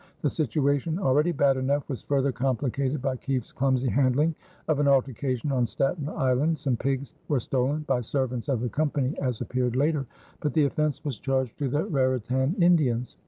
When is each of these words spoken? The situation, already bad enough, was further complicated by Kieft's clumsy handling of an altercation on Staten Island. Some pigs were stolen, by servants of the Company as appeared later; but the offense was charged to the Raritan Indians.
The 0.23 0.31
situation, 0.31 0.97
already 0.97 1.31
bad 1.31 1.57
enough, 1.57 1.87
was 1.87 2.01
further 2.01 2.31
complicated 2.31 3.03
by 3.03 3.17
Kieft's 3.17 3.53
clumsy 3.53 3.89
handling 3.89 4.33
of 4.67 4.79
an 4.79 4.87
altercation 4.87 5.51
on 5.51 5.67
Staten 5.67 6.09
Island. 6.09 6.57
Some 6.57 6.75
pigs 6.75 7.13
were 7.27 7.39
stolen, 7.39 7.81
by 7.81 8.01
servants 8.01 8.47
of 8.49 8.61
the 8.61 8.69
Company 8.69 9.13
as 9.19 9.41
appeared 9.41 9.75
later; 9.75 10.07
but 10.39 10.53
the 10.53 10.65
offense 10.65 11.05
was 11.05 11.19
charged 11.19 11.59
to 11.59 11.69
the 11.69 11.85
Raritan 11.85 12.55
Indians. 12.59 13.15